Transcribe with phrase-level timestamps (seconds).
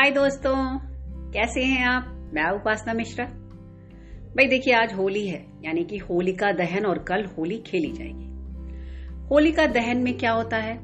[0.00, 0.78] हाय दोस्तों,
[1.30, 2.30] कैसे हैं आप?
[2.34, 7.58] मैं उपासना मिश्रा। भाई देखिए, आज होली है, यानी कि होलिका दहन और कल होली
[7.58, 8.24] खेली जाएगी।
[9.26, 10.76] होलिका दहन में क्या होता है?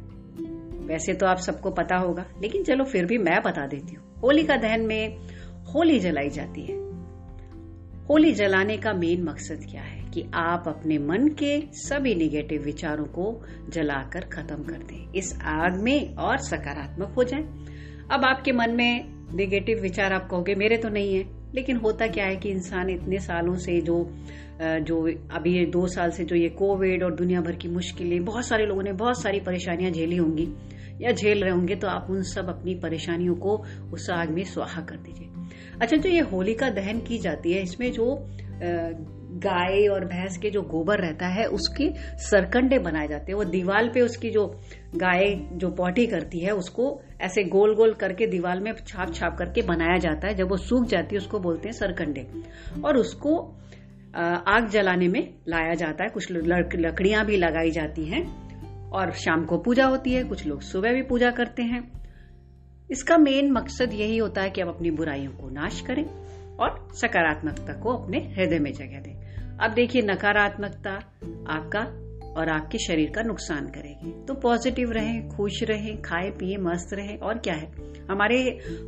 [0.87, 4.57] वैसे तो आप सबको पता होगा, लेकिन चलो फिर भी मैं बता देती हूँ। होलिका
[4.57, 5.17] दहन में
[5.75, 6.75] होली जलाई जाती है।
[8.05, 10.11] होली जलाने का मेन मकसद क्या है?
[10.11, 15.83] कि आप अपने मन के सभी निगेटिव विचारों को जलाकर खत्म कर दें। इस आग
[15.83, 17.76] में और सकारात्मक हो जाएँ।
[18.13, 21.25] अब आपके मन में नेगेटिव विचार आप कहोगे, मेरे तो नहीं है।
[21.55, 23.97] लेकिन होता क्या है कि इंसान इतने सालों से जो
[24.59, 28.47] जो अभी ये दो साल से जो ये कोविड और दुनिया भर की मुश्किलें, बहुत
[28.47, 30.49] सारे लोगों ने बहुत सारी परेशानियाँ झेली होंगी
[31.01, 33.57] या झेल रहे होंगे तो आप उन सब अपनी परेशानियों को
[33.93, 35.29] उस आग में स्वाहा कर दीजिए।
[35.81, 38.07] अच्छा जो ये होलिका दहन की जाती है, इसमें जो
[39.37, 43.89] गाय और भैंस के जो गोबर रहता है, उसके सरकंडे बनाए जाते हैं। वो दीवार
[43.89, 44.47] पे उसकी जो
[44.97, 49.63] गाय जो पौटी करती है, उसको ऐसे गोल गोल करके दीवार में छाप छाप करके
[49.63, 52.27] बनाया जाता है। जब वो सूख जाती है, उसको बोलते हैं सरकंडे।
[52.85, 53.37] और उसको
[54.49, 58.25] आग जलाने में लाया जाता है। कुछ लकड़ियाँ भी लगाई जाती हैं
[58.91, 61.91] और शाम को पूजा होती है। कुछ लोग सुबह भी पूजा करते हैं।
[62.91, 66.05] इसका मेन मकसद यही होता है कि आप अपनी बुराइयों को नाश करें
[66.57, 69.26] और सकारात्मकता को अपने हृदय में जगह दें।
[69.61, 70.91] अब देखिए नकारात्मकता
[71.49, 71.81] आपका
[72.41, 77.19] और आपके शरीर का नुकसान करेगी। तो पॉजिटिव रहें, खुश रहें, खाए, पिए, मस्त रहें
[77.19, 77.73] और क्या है?
[78.11, 78.37] हमारे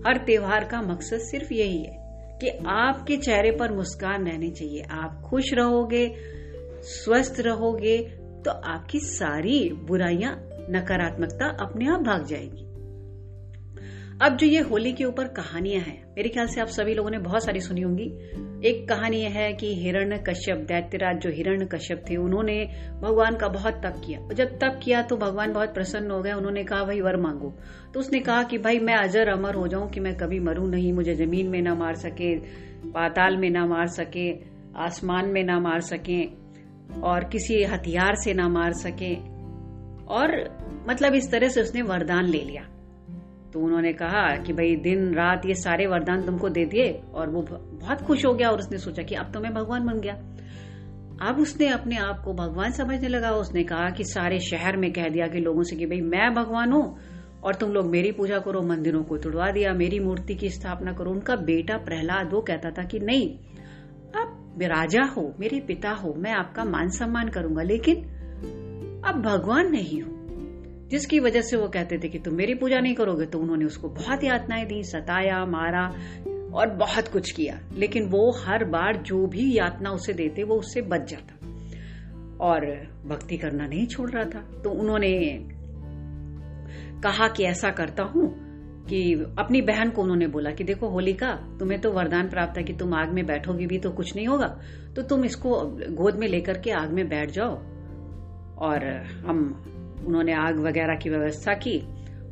[0.06, 2.08] हर त्योहार का मकसद सिर्फ़ यही है
[2.42, 6.14] कि आपके चेहरे पर मुस्कान रहनी चाहिए। आप खुश रहोगे,
[6.82, 7.98] स्वस्थ रहोगे
[8.44, 12.67] तो आपकी सारी बुराइयाँ, नकारात्मकता अपने आप भाग जाएगी।
[14.22, 17.18] अब जो ये होली के ऊपर कहानियाँ हैं, मेरे ख्याल से आप सभी लोगों ने
[17.18, 18.04] बहुत सारी सुनी होंगी।
[18.68, 22.68] एक कहानी यह है कि हिरण्य कश्यप, दैत्यराज जो हिरण कश्यप थे, उन्होंने
[23.02, 26.64] भगवान का बहुत तप किया। जब तप किया तो भगवान बहुत प्रसन्न हो गए, उन्होंने
[26.64, 27.58] कहा, भाई, वर मांगो।
[27.94, 30.92] तो उसने कहा कि, भाई, मैं अजर अमर हो जाऊँ कि मैं कभी मरू नहीं,
[30.92, 32.36] मुझे ज़मीन में ना मार सके,
[32.90, 34.34] पाताल में ना मार सके,
[34.76, 36.24] आसमान में ना मार सके,
[37.00, 39.14] और किसी हथियार से ना मार सके।
[40.04, 40.58] और
[40.88, 42.68] मतलब इस तरह से उसने वरदान ले लिया।
[43.52, 47.42] तो उन्होंने कहा कि भाई, दिन, रात ये सारे वरदान तुमको दे दिए और वो
[47.52, 50.14] बहुत खुश हो गया और उसने सोचा कि अब तो मैं भगवान बन गया।
[51.22, 55.08] अब उसने अपने आप को भगवान समझने लगा। उसने कहा कि सारे शहर में कह
[55.08, 56.98] दिया कि लोगों से कि भाई, मैं भगवान हूँ
[57.44, 61.10] और तुम लोग मेरी पूजा करो, मंदिरों को तुड़वा दिया, मेरी मूर्ति की स्थापना करो।
[61.10, 63.38] उनका बेटा प्रहलाद, वो कहता था कि नहीं,
[64.22, 67.96] अब राजा हो, मेरे पिता हो, मैं आपका मान सम्मान करूँगा, लेकिन
[69.06, 70.17] अब भगवान नहीं हूँ।
[70.88, 73.88] जिसकी वजह से वो कहते थे कि तुम मेरी पूजा नहीं करोगे तो उन्होंने उसको
[73.88, 75.94] बहुत यातनाएँ दी, सताया, मारा
[76.54, 80.82] और बहुत कुछ किया। लेकिन वो हर बार जो भी यातना उसे देते, वो उससे
[80.82, 81.34] बच जाता
[82.40, 82.66] और
[83.06, 85.44] भक्ति करना नहीं छोड़ रहा था। तो उन्होंने
[87.02, 88.48] कहा कि ऐसा करता हूँ
[88.86, 92.72] कि अपनी बहन को उन्होंने बोला कि देखो, होलिका, तुम्हें तो वरदान प्राप्त है कि
[92.72, 94.60] तुम आग में बैठोगी भी तो कुछ नहीं होगा।
[94.96, 95.60] तो तुम इसको
[95.90, 97.54] गोद में लेकर के आग में बैठ जाओ
[98.56, 99.64] और हम
[100.06, 101.78] उन्होंने आग वगैरह की व्यवस्था की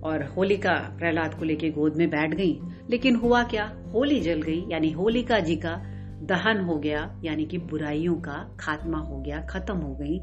[0.01, 2.61] और होलिका प्रहलाद को लेके गोद में बैठ गई।
[2.91, 3.77] लेकिन हुआ क्या?
[3.93, 8.99] होली जल गई, यानी होलिका जी का दहन हो गया, यानी कि बुराइयों का खात्मा
[8.99, 10.19] हो गया, खत्म हो गई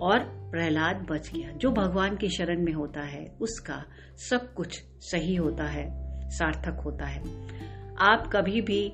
[0.00, 0.18] और
[0.52, 3.84] प्रहलाद बच गया। जो भगवान की शरण में होता है, उसका
[4.30, 5.88] सब कुछ सही होता है,
[6.30, 7.22] सार्थक होता है।
[7.98, 8.88] आप कभी भी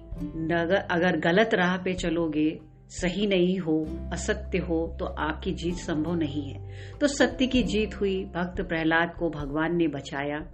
[0.90, 6.50] अगर गलत राह पे चलोगे सही नहीं हो, असत्य हो तो आपकी जीत संभव नहीं
[6.50, 6.70] है।
[7.00, 10.46] तो सत्य की जीत हुई, भक्त प्रहलाद को भगवान ने बचाया।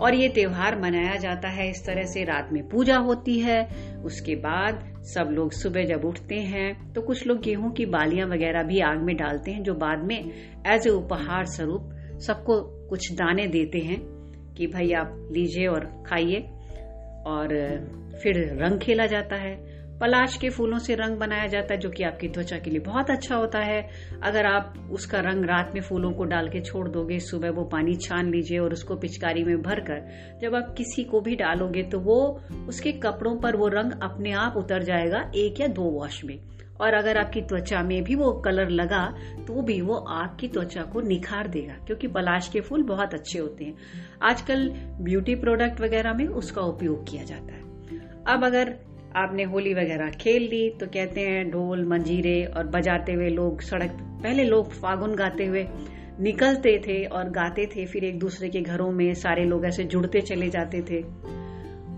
[0.00, 3.68] और ये त्योहार मनाया जाता है, इस तरह से रात में पूजा होती है।
[4.04, 8.62] उसके बाद सब लोग सुबह जब उठते हैं तो कुछ लोग गेहूँ की बालियाँ वगैरह
[8.62, 10.30] भी आग में डालते हैं, जो बाद में
[10.66, 11.90] एज ए उपहार स्वरूप
[12.20, 14.00] सबको कुछ दाने देते हैं
[14.54, 16.50] कि, भाई आप लीजिए और खाइए।
[17.26, 17.48] और
[18.22, 19.69] फिर रंग खेला जाता है।
[20.00, 23.10] पलाश के फूलों से रंग बनाया जाता है, जो कि आपकी त्वचा के लिए बहुत
[23.10, 23.80] अच्छा होता है।
[24.22, 27.96] अगर आप उसका रंग रात में फूलों को डाल के छोड़ दोगे, सुबह वो पानी
[27.98, 32.18] छान लीजिए और उसको पिचकारी में भरकर जब आप किसी को भी डालोगे तो वो
[32.68, 36.38] उसके कपड़ों पर वो रंग अपने आप उतर जाएगा एक या दो वॉश में।
[36.80, 39.04] और अगर आपकी त्वचा में भी वो कलर लगा
[39.46, 43.64] तो भी वो आपकी त्वचा को निखार देगा, क्योंकि पलाश के फूल बहुत अच्छे होते
[43.64, 43.74] हैं।
[44.22, 44.68] आजकल
[45.00, 47.68] ब्यूटी प्रोडक्ट वगैरह में उसका उपयोग किया जाता है।
[48.28, 48.74] अब अगर
[49.16, 53.96] आपने होली वगैरह खेल ली तो कहते हैं ढोल, मंजीरे और बजाते हुए लोग सड़क,
[54.22, 55.66] पहले लोग फागुन गाते हुए
[56.20, 60.20] निकलते थे और गाते थे, फिर एक दूसरे के घरों में सारे लोग ऐसे जुड़ते
[60.20, 61.00] चले जाते थे।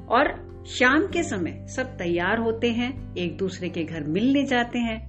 [0.08, 0.34] और
[0.68, 5.00] शाम के समय सब तैयार होते हैं, एक दूसरे के घर मिलने जाते हैं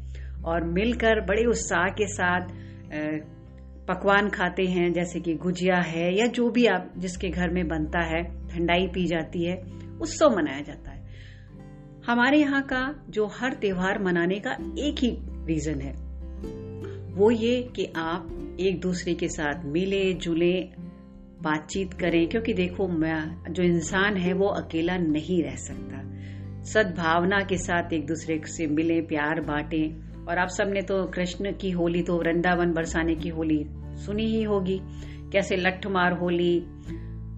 [0.44, 2.50] और मिलकर बड़े उत्साह के साथ
[3.88, 8.02] पकवान खाते हैं, जैसे कि गुजिया है या जो भी आप जिसके घर में बनता
[8.06, 9.56] है, ठंडाई पी जाती है,
[10.02, 10.93] उत्सव मनाया जाता है।
[12.06, 15.94] हमारे यहाँ का जो हर त्योहार मनाने का एक ही रीजन है।
[17.14, 20.70] वो ये कि आप एक दूसरे के साथ मिले, जुले,
[21.42, 26.04] बातचीत करें, क्योंकि देखो, मैं, जो इंसान है, वो अकेला नहीं रह सकता।
[26.64, 29.96] सद्भावना के साथ एक दूसरे से मिले, प्यार बांटे,
[30.28, 33.66] और आप सबने तो कृष्ण की होली तो वृंदावन बरसाने की होली
[34.06, 34.82] सुनी ही होगी।
[35.32, 36.60] कैसे लठमार होली,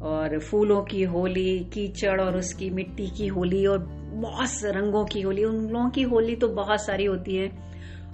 [0.01, 5.44] और फूलों की होली, कीचड़, और उसकी मिट्टी की होली, और बहुत रंगों की होली,
[5.44, 7.51] उन लोगों की होली तो बहुत सारी होती है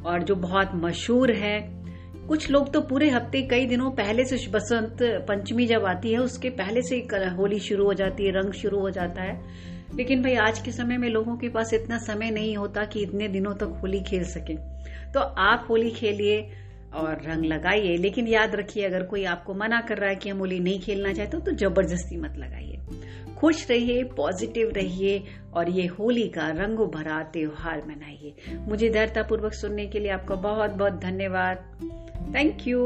[0.06, 1.82] और जो बहुत मशहूर है।
[2.28, 6.50] कुछ लोग तो पूरे हफ़्ते, कई दिनों पहले से बसंत पंचमी जब आती है, उसके
[6.50, 9.42] पहले से होली शुरू हो जाती है, रंग शुरू हो जाता है।
[9.96, 13.28] लेकिन भाई, आज के समय में लोगों के पास इतना समय नहीं होता कि इतने
[13.28, 14.56] दिनों तक होली खेल सके।
[15.12, 16.50] तो आप होली खेलिए
[16.94, 20.38] और रंग लगाइए। लेकिन याद रखिए, अगर कोई आपको मना कर रहा है कि हम
[20.38, 22.78] होली नहीं खेलना चाहते तो ज़बरदस्ती मत लगाइए।
[23.38, 25.24] खुश रहिए पॉजिटिव रहिए
[25.54, 28.36] और ये होली का रंगो भरा त्योहार मनाइए।
[28.68, 31.58] मुझे धैर्यतापूर्वक सुनने के लिए आपका बहुत बहुत धन्यवाद।
[32.36, 32.82] Thank you